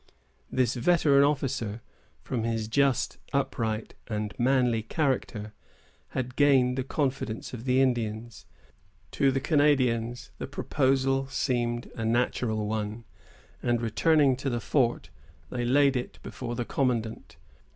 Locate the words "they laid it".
15.51-16.17